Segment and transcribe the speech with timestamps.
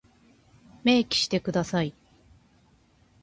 [0.83, 1.93] 明記してください。